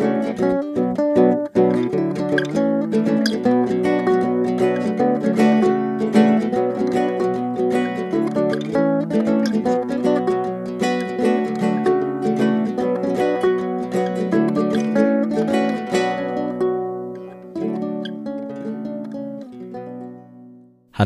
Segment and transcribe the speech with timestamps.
[0.00, 0.69] Thank you.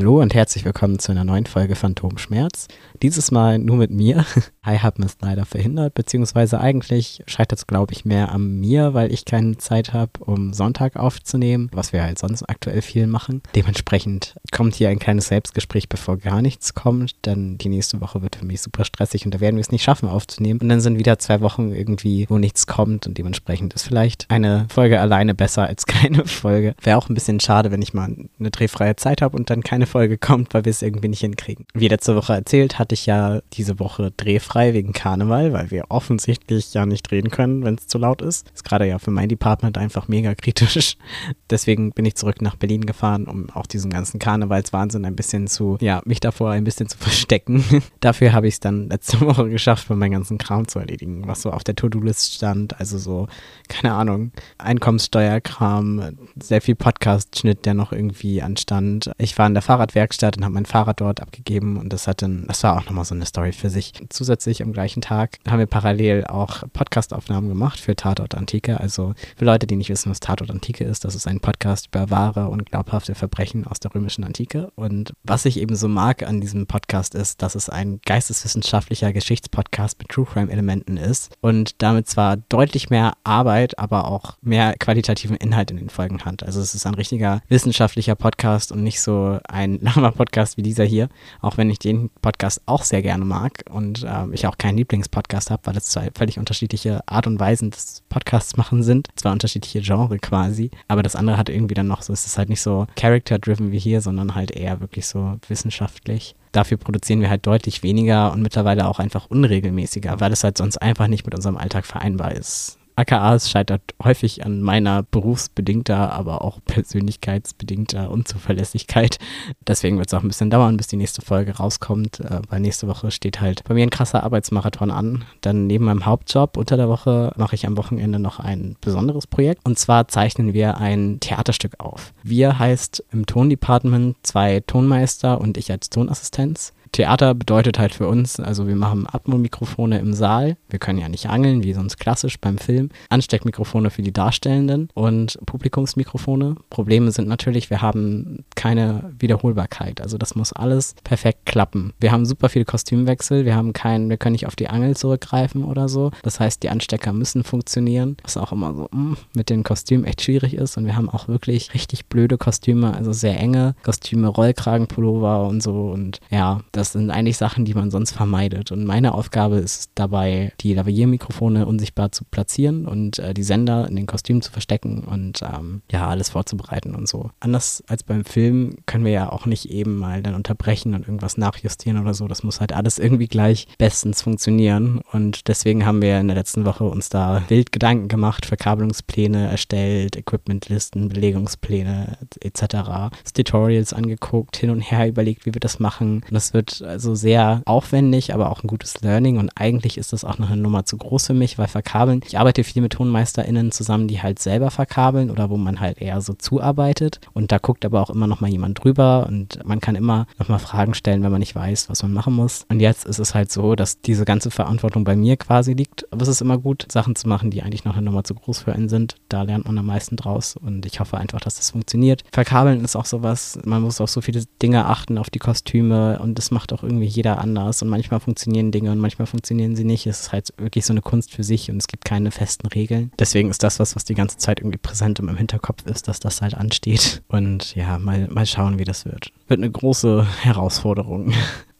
[0.04, 2.68] Hallo und herzlich willkommen zu einer neuen Folge Phantomschmerz.
[3.00, 4.26] Dieses Mal nur mit mir.
[4.62, 9.10] Hi haben ist leider verhindert, beziehungsweise eigentlich scheitert es, glaube ich, mehr an mir, weil
[9.10, 13.40] ich keine Zeit habe, um Sonntag aufzunehmen, was wir halt sonst aktuell viel machen.
[13.54, 18.36] Dementsprechend kommt hier ein kleines Selbstgespräch, bevor gar nichts kommt, denn die nächste Woche wird
[18.36, 20.60] für mich super stressig und da werden wir es nicht schaffen aufzunehmen.
[20.60, 24.66] Und dann sind wieder zwei Wochen irgendwie, wo nichts kommt und dementsprechend ist vielleicht eine
[24.68, 26.74] Folge alleine besser als keine Folge.
[26.82, 29.86] Wäre auch ein bisschen schade, wenn ich mal eine drehfreie Zeit habe und dann keine
[29.94, 31.66] Folge kommt, weil wir es irgendwie nicht hinkriegen.
[31.72, 36.74] Wie letzte Woche erzählt, hatte ich ja diese Woche drehfrei wegen Karneval, weil wir offensichtlich
[36.74, 38.50] ja nicht drehen können, wenn es zu laut ist.
[38.52, 40.96] Ist gerade ja für mein Department einfach mega kritisch.
[41.50, 45.78] Deswegen bin ich zurück nach Berlin gefahren, um auch diesen ganzen Karnevalswahnsinn ein bisschen zu,
[45.80, 47.64] ja, mich davor ein bisschen zu verstecken.
[48.00, 51.52] Dafür habe ich es dann letzte Woche geschafft, meinen ganzen Kram zu erledigen, was so
[51.52, 52.80] auf der To-Do-List stand.
[52.80, 53.28] Also so,
[53.68, 59.12] keine Ahnung, Einkommenssteuerkram, sehr viel Podcast-Schnitt, der noch irgendwie anstand.
[59.18, 62.22] Ich war in der Fahr Fahrradwerkstatt und habe mein Fahrrad dort abgegeben und das hat
[62.22, 63.92] dann, das war auch nochmal so eine Story für sich.
[64.08, 68.80] Zusätzlich am gleichen Tag haben wir parallel auch Podcastaufnahmen gemacht für Tatort Antike.
[68.80, 72.10] Also für Leute, die nicht wissen, was Tatort Antike ist, das ist ein Podcast über
[72.10, 74.70] wahre und glaubhafte Verbrechen aus der römischen Antike.
[74.74, 79.98] Und was ich eben so mag an diesem Podcast ist, dass es ein geisteswissenschaftlicher Geschichtspodcast
[79.98, 85.36] mit True Crime Elementen ist und damit zwar deutlich mehr Arbeit, aber auch mehr qualitativen
[85.36, 86.42] Inhalt in den Folgen hat.
[86.42, 91.08] Also es ist ein richtiger wissenschaftlicher Podcast und nicht so ein Lama-Podcast wie dieser hier,
[91.40, 95.50] auch wenn ich den Podcast auch sehr gerne mag und äh, ich auch keinen Lieblingspodcast
[95.50, 99.80] habe, weil es zwei völlig unterschiedliche Art und Weisen des Podcasts machen sind, zwei unterschiedliche
[99.80, 102.86] Genre quasi, aber das andere hat irgendwie dann noch so, es ist halt nicht so
[102.96, 108.32] character-driven wie hier, sondern halt eher wirklich so wissenschaftlich dafür produzieren wir halt deutlich weniger
[108.32, 112.32] und mittlerweile auch einfach unregelmäßiger, weil es halt sonst einfach nicht mit unserem Alltag vereinbar
[112.32, 112.78] ist.
[112.96, 119.18] AKAs scheitert häufig an meiner berufsbedingter, aber auch persönlichkeitsbedingter Unzuverlässigkeit.
[119.66, 122.86] Deswegen wird es auch ein bisschen dauern, bis die nächste Folge rauskommt, äh, weil nächste
[122.86, 125.24] Woche steht halt bei mir ein krasser Arbeitsmarathon an.
[125.40, 129.60] Dann neben meinem Hauptjob unter der Woche mache ich am Wochenende noch ein besonderes Projekt.
[129.64, 132.12] Und zwar zeichnen wir ein Theaterstück auf.
[132.22, 136.72] Wir heißt im Tondepartment zwei Tonmeister und ich als Tonassistenz.
[136.94, 140.56] Theater bedeutet halt für uns, also wir machen Atmo-Mikrofone im Saal.
[140.70, 142.90] Wir können ja nicht angeln, wie sonst klassisch beim Film.
[143.08, 146.54] Ansteckmikrofone für die Darstellenden und Publikumsmikrofone.
[146.70, 150.00] Probleme sind natürlich, wir haben keine Wiederholbarkeit.
[150.00, 151.92] Also das muss alles perfekt klappen.
[151.98, 153.44] Wir haben super viel Kostümwechsel.
[153.44, 156.12] Wir haben keinen, wir können nicht auf die Angel zurückgreifen oder so.
[156.22, 158.16] Das heißt, die Anstecker müssen funktionieren.
[158.22, 160.76] Was auch immer so mm, mit den Kostümen echt schwierig ist.
[160.76, 165.90] Und wir haben auch wirklich richtig blöde Kostüme, also sehr enge Kostüme, Rollkragenpullover und so.
[165.90, 168.70] Und ja, das das sind eigentlich Sachen, die man sonst vermeidet.
[168.70, 173.96] Und meine Aufgabe ist dabei, die Lavalier-Mikrofone unsichtbar zu platzieren und äh, die Sender in
[173.96, 177.30] den Kostümen zu verstecken und ähm, ja, alles vorzubereiten und so.
[177.40, 181.38] Anders als beim Film können wir ja auch nicht eben mal dann unterbrechen und irgendwas
[181.38, 182.28] nachjustieren oder so.
[182.28, 185.00] Das muss halt alles irgendwie gleich bestens funktionieren.
[185.10, 190.16] Und deswegen haben wir in der letzten Woche uns da wild Gedanken gemacht, Verkabelungspläne erstellt,
[190.16, 193.08] Equipmentlisten, Belegungspläne etc.
[193.32, 196.22] Tutorials angeguckt, hin und her überlegt, wie wir das machen.
[196.30, 200.38] Das wird also sehr aufwendig, aber auch ein gutes Learning und eigentlich ist das auch
[200.38, 204.08] noch eine Nummer zu groß für mich, weil verkabeln, ich arbeite viel mit TonmeisterInnen zusammen,
[204.08, 208.00] die halt selber verkabeln oder wo man halt eher so zuarbeitet und da guckt aber
[208.02, 211.32] auch immer noch mal jemand drüber und man kann immer noch mal Fragen stellen, wenn
[211.32, 212.64] man nicht weiß, was man machen muss.
[212.68, 216.22] Und jetzt ist es halt so, dass diese ganze Verantwortung bei mir quasi liegt, aber
[216.22, 218.72] es ist immer gut, Sachen zu machen, die eigentlich noch eine Nummer zu groß für
[218.72, 219.16] einen sind.
[219.28, 222.22] Da lernt man am meisten draus und ich hoffe einfach, dass das funktioniert.
[222.32, 226.38] Verkabeln ist auch sowas, man muss auf so viele Dinge achten, auf die Kostüme und
[226.38, 230.06] das macht auch irgendwie jeder anders und manchmal funktionieren Dinge und manchmal funktionieren sie nicht.
[230.06, 233.12] Es ist halt wirklich so eine Kunst für sich und es gibt keine festen Regeln.
[233.18, 236.40] Deswegen ist das was, was die ganze Zeit irgendwie präsent im Hinterkopf ist, dass das
[236.40, 237.22] halt ansteht.
[237.28, 239.32] Und ja, mal, mal schauen, wie das wird.
[239.48, 241.32] Wird eine große Herausforderung.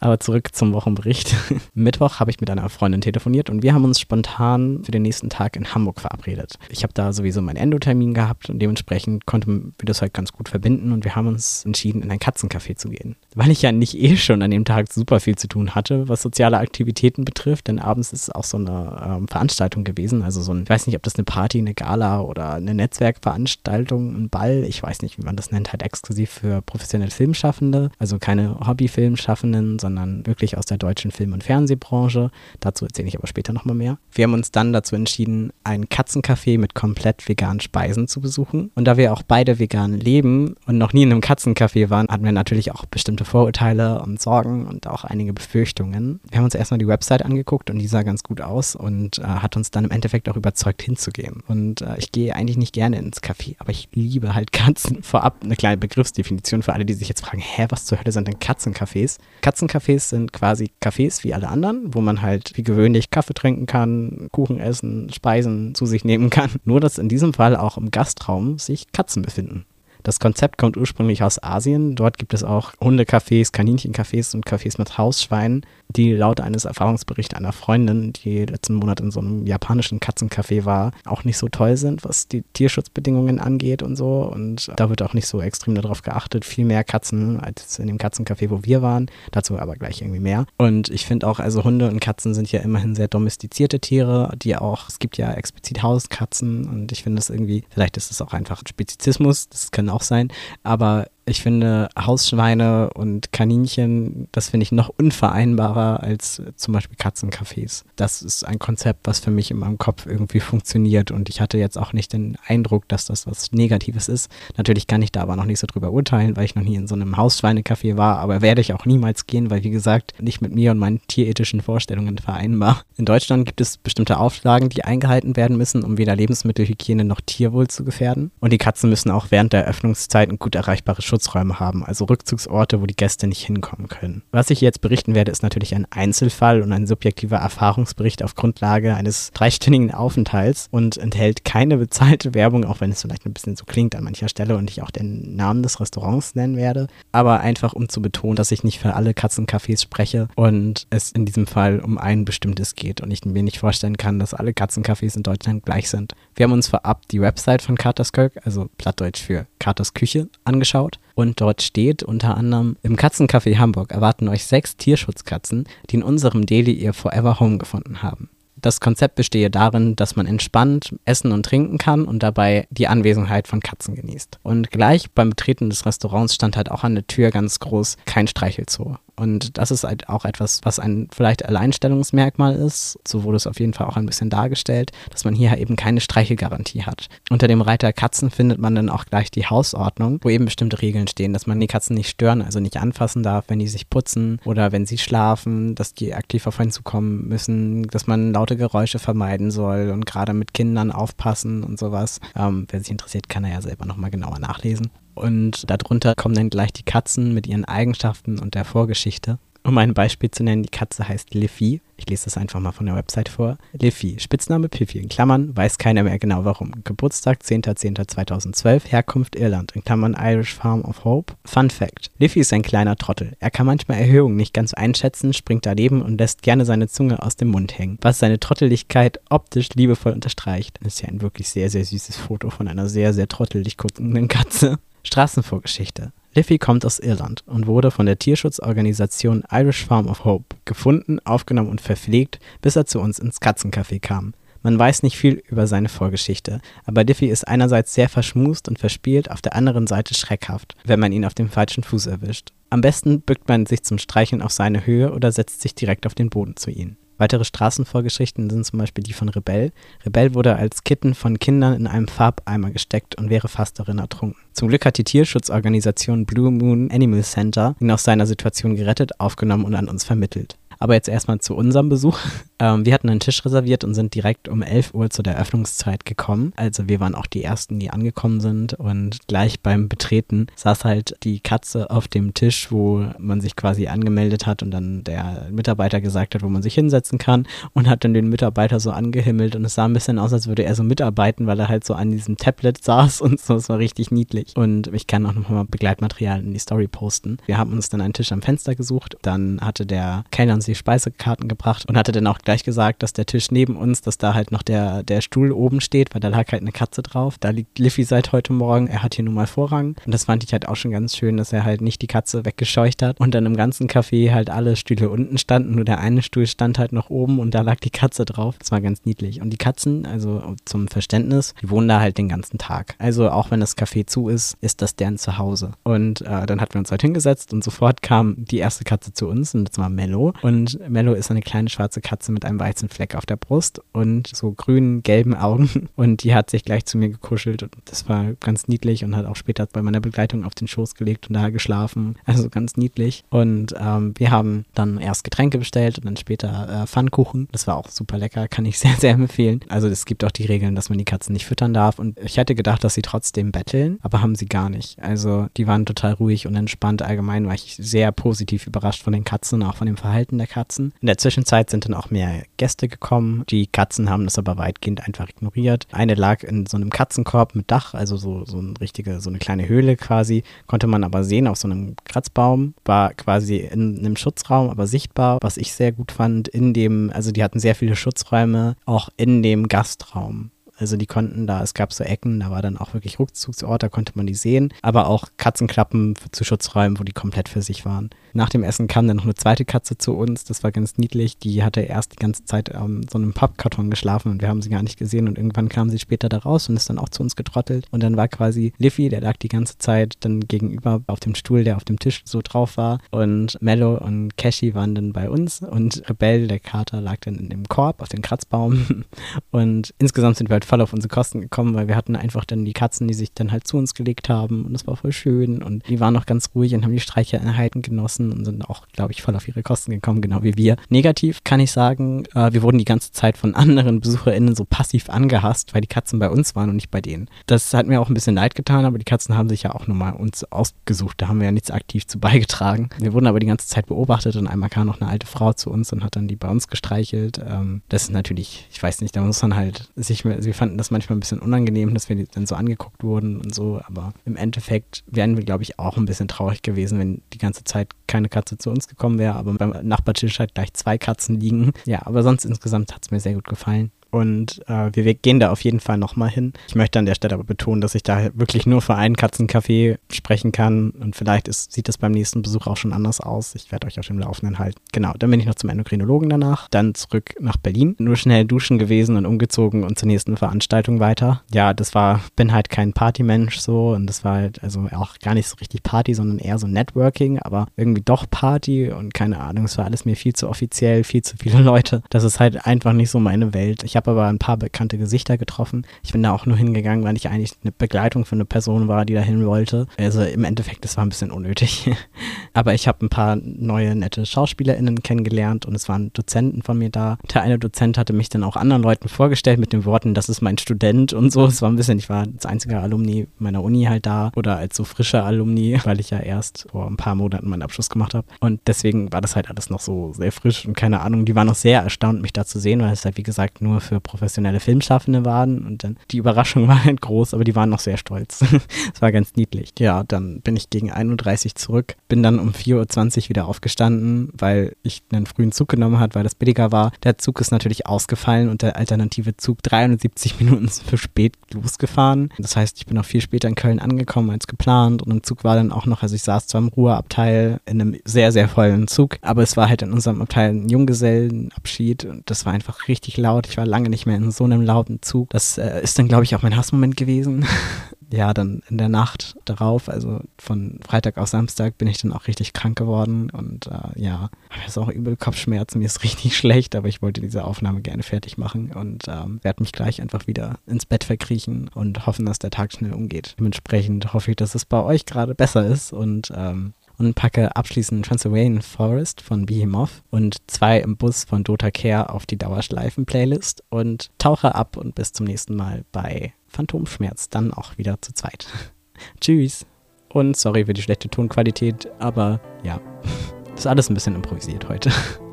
[0.05, 1.35] Aber zurück zum Wochenbericht.
[1.75, 5.31] Mittwoch habe ich mit einer Freundin telefoniert und wir haben uns spontan für den nächsten
[5.31, 6.59] Tag in Hamburg verabredet.
[6.69, 10.51] Ich habe da sowieso meinen Endotermin gehabt und dementsprechend konnten wir das halt ganz gut
[10.51, 13.17] verbinden und wir haben uns entschieden, in ein Katzencafé zu gehen.
[13.35, 16.21] Weil ich ja nicht eh schon an dem Tag super viel zu tun hatte, was
[16.21, 20.53] soziale Aktivitäten betrifft, denn abends ist es auch so eine ähm, Veranstaltung gewesen, also so
[20.53, 24.65] ein, ich weiß nicht, ob das eine Party, eine Gala oder eine Netzwerkveranstaltung, ein Ball,
[24.69, 29.79] ich weiß nicht, wie man das nennt, halt exklusiv für professionelle Filmschaffende, also keine Hobbyfilmschaffenden,
[29.79, 32.31] sondern sondern wirklich aus der deutschen Film- und Fernsehbranche.
[32.61, 33.99] Dazu erzähle ich aber später nochmal mehr.
[34.11, 38.71] Wir haben uns dann dazu entschieden, ein Katzencafé mit komplett veganen Speisen zu besuchen.
[38.75, 42.25] Und da wir auch beide vegan leben und noch nie in einem Katzencafé waren, hatten
[42.25, 46.21] wir natürlich auch bestimmte Vorurteile und Sorgen und auch einige Befürchtungen.
[46.29, 49.23] Wir haben uns erstmal die Website angeguckt und die sah ganz gut aus und äh,
[49.23, 51.43] hat uns dann im Endeffekt auch überzeugt hinzugehen.
[51.47, 55.03] Und äh, ich gehe eigentlich nicht gerne ins Café, aber ich liebe halt Katzen.
[55.03, 58.27] Vorab eine kleine Begriffsdefinition für alle, die sich jetzt fragen, hä, was zur Hölle sind
[58.27, 59.19] denn Katzencafés?
[59.43, 64.29] Katzencafés sind quasi Cafés wie alle anderen, wo man halt wie gewöhnlich Kaffee trinken kann,
[64.33, 66.51] Kuchen essen, Speisen zu sich nehmen kann.
[66.65, 69.65] Nur, dass in diesem Fall auch im Gastraum sich Katzen befinden.
[70.05, 71.95] Das Konzept kommt ursprünglich aus Asien.
[71.95, 77.53] Dort gibt es auch Hundecafés, Kaninchencafés und Cafés mit Hausschweinen, die laut eines Erfahrungsberichts einer
[77.53, 82.05] Freundin, die letzten Monat in so einem japanischen Katzencafé war, auch nicht so toll sind,
[82.05, 84.31] was die Tierschutzbedingungen angeht und so.
[84.31, 86.45] Und da wird auch nicht so extrem darauf geachtet.
[86.45, 89.11] Viel mehr Katzen als in dem Katzencafé, wo wir waren.
[89.31, 90.45] Dazu aber gleich irgendwie mehr.
[90.59, 94.55] Und ich finde auch, also Hunde und Katzen sind ja immerhin sehr domestizierte Tiere, die
[94.55, 98.35] auch, es gibt ja explizit Hauskatzen und ich finde es irgendwie, vielleicht ist es auch
[98.35, 100.29] einfach Spezizismus, das können auch sein,
[100.63, 107.85] aber ich finde Hausschweine und Kaninchen, das finde ich noch unvereinbarer als zum Beispiel Katzencafés.
[107.97, 111.59] Das ist ein Konzept, was für mich in meinem Kopf irgendwie funktioniert und ich hatte
[111.59, 114.31] jetzt auch nicht den Eindruck, dass das was Negatives ist.
[114.57, 116.87] Natürlich kann ich da aber noch nicht so drüber urteilen, weil ich noch nie in
[116.87, 120.55] so einem Hausschweinecafé war, aber werde ich auch niemals gehen, weil wie gesagt, nicht mit
[120.55, 122.83] mir und meinen tierethischen Vorstellungen vereinbar.
[122.97, 127.69] In Deutschland gibt es bestimmte Auflagen, die eingehalten werden müssen, um weder Lebensmittelhygiene noch Tierwohl
[127.69, 128.31] zu gefährden.
[128.41, 132.81] Und die Katzen müssen auch während der Öffnungszeit ein gut erreichbares Schutzräume haben, also Rückzugsorte,
[132.83, 134.23] wo die Gäste nicht hinkommen können.
[134.33, 138.97] Was ich jetzt berichten werde, ist natürlich ein Einzelfall und ein subjektiver Erfahrungsbericht auf Grundlage
[138.97, 143.65] eines dreistündigen Aufenthalts und enthält keine bezahlte Werbung, auch wenn es vielleicht ein bisschen so
[143.65, 147.75] klingt an mancher Stelle und ich auch den Namen des Restaurants nennen werde, aber einfach
[147.75, 151.79] um zu betonen, dass ich nicht für alle Katzencafés spreche und es in diesem Fall
[151.79, 155.65] um ein bestimmtes geht und ich mir nicht vorstellen kann, dass alle Katzencafés in Deutschland
[155.65, 156.15] gleich sind.
[156.35, 161.41] Wir haben uns vorab die Website von Katerskirk, also Plattdeutsch für Katers Küche, angeschaut und
[161.41, 166.73] dort steht unter anderem, im Katzencafé Hamburg erwarten euch sechs Tierschutzkatzen, die in unserem Deli
[166.73, 168.31] ihr Forever Home gefunden haben.
[168.65, 173.47] Das Konzept bestehe darin, dass man entspannt essen und trinken kann und dabei die Anwesenheit
[173.47, 174.39] von Katzen genießt.
[174.43, 178.27] Und gleich beim Betreten des Restaurants stand halt auch an der Tür ganz groß kein
[178.27, 178.97] Streichelzoo.
[179.17, 182.99] Und das ist halt auch etwas, was ein vielleicht Alleinstellungsmerkmal ist.
[183.07, 186.01] So wurde es auf jeden Fall auch ein bisschen dargestellt, dass man hier eben keine
[186.01, 187.09] Streichelgarantie hat.
[187.31, 191.07] Unter dem Reiter Katzen findet man dann auch gleich die Hausordnung, wo eben bestimmte Regeln
[191.07, 194.41] stehen, dass man die Katzen nicht stören, also nicht anfassen darf, wenn die sich putzen
[194.45, 198.99] oder wenn sie schlafen, dass die aktiv auf einen zukommen müssen, dass man laute Geräusche
[198.99, 202.21] vermeiden soll und gerade mit Kindern aufpassen und sowas.
[202.37, 204.91] Ähm, wer sich interessiert, kann er ja selber nochmal genauer nachlesen.
[205.15, 209.39] Und darunter kommen dann gleich die Katzen mit ihren Eigenschaften und der Vorgeschichte.
[209.67, 211.81] Um ein Beispiel zu nennen, die Katze heißt Liffy.
[211.97, 213.57] Ich lese das einfach mal von der Website vor.
[213.73, 216.73] Liffy, Spitzname Piffy, in Klammern, weiß keiner mehr genau warum.
[216.85, 221.33] Geburtstag 10.10.2012, Herkunft Irland, in Klammern Irish Farm of Hope.
[221.47, 223.37] Fun Fact, Liffy ist ein kleiner Trottel.
[223.41, 227.37] Er kann manchmal Erhöhungen nicht ganz einschätzen, springt daneben und lässt gerne seine Zunge aus
[227.37, 230.79] dem Mund hängen, was seine Trotteligkeit optisch liebevoll unterstreicht.
[230.83, 234.29] Das ist ja ein wirklich sehr, sehr süßes Foto von einer sehr, sehr trottelig guckenden
[234.29, 234.79] Katze.
[235.05, 236.13] Straßenvorgeschichte.
[236.35, 241.71] Liffey kommt aus Irland und wurde von der Tierschutzorganisation Irish Farm of Hope gefunden, aufgenommen
[241.71, 244.35] und verpflegt, bis er zu uns ins Katzencafé kam.
[244.63, 249.31] Man weiß nicht viel über seine Vorgeschichte, aber Diffie ist einerseits sehr verschmust und verspielt,
[249.31, 252.53] auf der anderen Seite schreckhaft, wenn man ihn auf dem falschen Fuß erwischt.
[252.71, 256.15] Am besten bückt man sich zum Streicheln auf seine Höhe oder setzt sich direkt auf
[256.15, 256.97] den Boden zu ihm.
[257.19, 259.73] Weitere Straßenvorgeschichten sind zum Beispiel die von Rebell.
[260.05, 264.41] Rebell wurde als Kitten von Kindern in einem Farbeimer gesteckt und wäre fast darin ertrunken.
[264.53, 269.65] Zum Glück hat die Tierschutzorganisation Blue Moon Animal Center ihn aus seiner Situation gerettet, aufgenommen
[269.65, 270.57] und an uns vermittelt.
[270.79, 272.19] Aber jetzt erstmal zu unserem Besuch.
[272.59, 276.05] Ähm, wir hatten einen Tisch reserviert und sind direkt um 11 Uhr zu der Öffnungszeit
[276.05, 276.53] gekommen.
[276.57, 278.75] Also wir waren auch die Ersten, die angekommen sind.
[278.75, 283.89] Und gleich beim Betreten saß halt die Katze auf dem Tisch, wo man sich quasi
[283.89, 288.05] angemeldet hat und dann der Mitarbeiter gesagt hat, wo man sich hinsetzen kann und hat
[288.05, 290.83] dann den Mitarbeiter so angehimmelt und es sah ein bisschen aus, als würde er so
[290.83, 293.55] mitarbeiten, weil er halt so an diesem Tablet saß und so.
[293.55, 294.57] Es war richtig niedlich.
[294.57, 297.39] Und ich kann auch nochmal Begleitmaterial in die Story posten.
[297.47, 299.17] Wir haben uns dann einen Tisch am Fenster gesucht.
[299.23, 303.13] Dann hatte der Kellner uns die Speisekarten gebracht und hatte dann auch gleich gesagt, dass
[303.13, 306.29] der Tisch neben uns, dass da halt noch der, der Stuhl oben steht, weil da
[306.29, 307.37] lag halt eine Katze drauf.
[307.39, 308.87] Da liegt Liffy seit heute Morgen.
[308.87, 309.97] Er hat hier nun mal Vorrang.
[310.05, 312.45] Und das fand ich halt auch schon ganz schön, dass er halt nicht die Katze
[312.45, 315.75] weggescheucht hat und dann im ganzen Café halt alle Stühle unten standen.
[315.75, 318.57] Nur der eine Stuhl stand halt noch oben und da lag die Katze drauf.
[318.59, 319.41] Das war ganz niedlich.
[319.41, 322.95] Und die Katzen, also zum Verständnis, die wohnen da halt den ganzen Tag.
[322.99, 325.73] Also auch wenn das Café zu ist, ist das deren Zuhause.
[325.83, 329.29] Und äh, dann hatten wir uns halt hingesetzt und sofort kam die erste Katze zu
[329.29, 330.35] uns und das war Mello.
[330.43, 334.29] Und Mello ist eine kleine schwarze Katze mit einem weißen Fleck auf der Brust und
[334.35, 335.89] so grünen, gelben Augen.
[335.97, 339.27] Und die hat sich gleich zu mir gekuschelt und das war ganz niedlich und hat
[339.27, 342.17] auch später bei meiner Begleitung auf den Schoß gelegt und da geschlafen.
[342.27, 343.23] Also ganz niedlich.
[343.31, 347.49] Und ähm, wir haben dann erst Getränke bestellt und dann später äh, Pfannkuchen.
[347.53, 349.61] Das war auch super lecker, kann ich sehr, sehr empfehlen.
[349.69, 351.99] Also es gibt auch die Regeln, dass man die Katzen nicht füttern darf.
[351.99, 355.01] Und ich hätte gedacht, dass sie trotzdem betteln, aber haben sie gar nicht.
[355.01, 357.03] Also die waren total ruhig und entspannt.
[357.03, 360.93] Allgemein war ich sehr positiv überrascht von den Katzen, auch von dem Verhalten der Katzen.
[361.01, 362.24] In der Zwischenzeit sind dann auch mehr
[362.57, 363.45] Gäste gekommen.
[363.49, 365.87] Die Katzen haben das aber weitgehend einfach ignoriert.
[365.93, 369.39] Eine lag in so einem Katzenkorb mit Dach, also so, so eine richtige, so eine
[369.39, 370.43] kleine Höhle quasi.
[370.67, 372.75] Konnte man aber sehen auf so einem Kratzbaum.
[372.85, 376.49] War quasi in einem Schutzraum, aber sichtbar, was ich sehr gut fand.
[376.49, 380.51] In dem, also die hatten sehr viele Schutzräume, auch in dem Gastraum.
[380.77, 383.89] Also die konnten da, es gab so Ecken, da war dann auch wirklich Rückzugsort, da
[383.89, 388.11] konnte man die sehen, aber auch Katzenklappen zu Schutzräumen, wo die komplett für sich waren.
[388.33, 391.39] Nach dem Essen kam dann noch eine zweite Katze zu uns, das war ganz niedlich.
[391.39, 394.71] Die hatte erst die ganze Zeit ähm, so einem Pappkarton geschlafen und wir haben sie
[394.71, 397.23] gar nicht gesehen und irgendwann kam sie später da raus und ist dann auch zu
[397.23, 397.87] uns getrottelt.
[397.93, 401.63] Und dann war quasi Liffy, der lag die ganze Zeit dann gegenüber auf dem Stuhl,
[401.63, 402.99] der auf dem Tisch so drauf war.
[403.13, 407.51] Und Mello und Cashy waren dann bei uns und Rebell, der Kater, lag dann in
[407.51, 409.05] dem Korb auf dem Kratzbaum.
[409.51, 412.65] Und insgesamt sind wir halt voll auf unsere Kosten gekommen, weil wir hatten einfach dann
[412.65, 415.63] die Katzen, die sich dann halt zu uns gelegt haben und das war voll schön
[415.63, 419.13] und die waren noch ganz ruhig und haben die Streicheinheiten genossen und sind auch, glaube
[419.13, 420.77] ich, voll auf ihre Kosten gekommen, genau wie wir.
[420.89, 425.11] Negativ kann ich sagen, äh, wir wurden die ganze Zeit von anderen BesucherInnen so passiv
[425.11, 427.29] angehasst, weil die Katzen bei uns waren und nicht bei denen.
[427.47, 429.87] Das hat mir auch ein bisschen leid getan, aber die Katzen haben sich ja auch
[429.87, 432.91] nochmal uns ausgesucht, da haben wir ja nichts aktiv zu beigetragen.
[432.99, 435.71] Wir wurden aber die ganze Zeit beobachtet und einmal kam noch eine alte Frau zu
[435.71, 437.41] uns und hat dann die bei uns gestreichelt.
[437.47, 440.93] Ähm, das ist natürlich, ich weiß nicht, da muss man halt sich, wir fanden das
[440.93, 445.03] manchmal ein bisschen unangenehm, dass wir dann so angeguckt wurden und so, aber im Endeffekt
[445.07, 448.57] wären wir, glaube ich, auch ein bisschen traurig gewesen, wenn die ganze Zeit keine Katze
[448.57, 451.73] zu uns gekommen wäre, aber beim Nachbartisch halt gleich zwei Katzen liegen.
[451.87, 453.91] Ja, aber sonst insgesamt hat es mir sehr gut gefallen.
[454.15, 456.53] Und äh, wir gehen da auf jeden Fall nochmal hin.
[456.69, 459.99] Ich möchte an der Stelle aber betonen, dass ich da wirklich nur für einen Katzencafé
[460.09, 460.91] sprechen kann.
[460.91, 463.57] Und vielleicht ist, sieht das beim nächsten Besuch auch schon anders aus.
[463.57, 464.79] Ich werde euch auf dem Laufenden halten.
[464.93, 466.69] Genau, dann bin ich noch zum Endokrinologen danach.
[466.71, 467.97] Dann zurück nach Berlin.
[467.99, 471.43] Nur schnell duschen gewesen und umgezogen und zur nächsten Veranstaltung weiter.
[471.53, 473.95] Ja, das war, bin halt kein Partymensch so.
[473.95, 477.41] Und das war halt also auch gar nicht so richtig Party, sondern eher so Networking.
[477.41, 479.65] Aber irgendwie doch Party und keine Ahnung.
[479.65, 482.05] Es war alles mir viel zu offiziell, viel zu viele Leute.
[482.11, 483.83] Das ist halt einfach nicht so meine Welt.
[483.83, 485.87] Ich habe habe aber ein paar bekannte Gesichter getroffen.
[486.03, 489.05] Ich bin da auch nur hingegangen, weil ich eigentlich eine Begleitung für eine Person war,
[489.05, 489.87] die dahin wollte.
[489.99, 491.91] Also im Endeffekt, das war ein bisschen unnötig.
[492.53, 496.91] aber ich habe ein paar neue, nette SchauspielerInnen kennengelernt und es waren Dozenten von mir
[496.91, 497.19] da.
[497.33, 500.43] Der eine Dozent hatte mich dann auch anderen Leuten vorgestellt mit den Worten, das ist
[500.43, 501.47] mein Student und so.
[501.47, 504.77] Es war ein bisschen, ich war als einziger Alumni meiner Uni halt da oder als
[504.77, 508.27] so frischer Alumni, weil ich ja erst vor ein paar Monaten meinen Abschluss gemacht habe.
[508.41, 511.25] Und deswegen war das halt alles noch so sehr frisch und keine Ahnung.
[511.25, 513.81] Die waren noch sehr erstaunt, mich da zu sehen, weil es halt, wie gesagt, nur
[513.81, 515.67] für professionelle Filmschaffende waren.
[515.67, 518.45] Und dann die Überraschung war halt groß, aber die waren noch sehr stolz.
[518.95, 519.73] Es war ganz niedlich.
[519.79, 524.31] Ja, dann bin ich gegen 1.30 Uhr zurück, bin dann um 4.20 Uhr wieder aufgestanden,
[524.37, 526.93] weil ich einen frühen Zug genommen hat, weil das billiger war.
[527.03, 532.31] Der Zug ist natürlich ausgefallen und der alternative Zug 73 Minuten zu spät losgefahren.
[532.39, 535.45] Das heißt, ich bin auch viel später in Köln angekommen als geplant und im Zug
[535.45, 538.89] war dann auch noch, also ich saß zwar im Ruheabteil in einem sehr, sehr vollen
[538.89, 543.17] Zug, aber es war halt in unserem Abteil ein Junggesellenabschied und das war einfach richtig
[543.17, 543.47] laut.
[543.47, 545.31] Ich war lange nicht mehr in so einem lauten Zug.
[545.31, 547.47] Das äh, ist dann, glaube ich, auch mein Hassmoment gewesen.
[548.13, 552.27] ja, dann in der Nacht darauf, also von Freitag auf Samstag, bin ich dann auch
[552.27, 556.77] richtig krank geworden und äh, ja, habe jetzt auch übel Kopfschmerzen, mir ist richtig schlecht,
[556.77, 560.59] aber ich wollte diese Aufnahme gerne fertig machen und ähm, werde mich gleich einfach wieder
[560.67, 563.35] ins Bett verkriechen und hoffen, dass der Tag schnell umgeht.
[563.39, 568.05] Dementsprechend hoffe ich, dass es bei euch gerade besser ist und ähm, und packe abschließend
[568.05, 574.11] Transylvanian Forest von Behemoth und zwei im Bus von Dota Care auf die Dauerschleifen-Playlist und
[574.19, 578.47] tauche ab und bis zum nächsten Mal bei Phantomschmerz, dann auch wieder zu zweit.
[579.21, 579.67] Tschüss.
[580.09, 582.81] Und sorry für die schlechte Tonqualität, aber ja,
[583.51, 584.91] das ist alles ein bisschen improvisiert heute.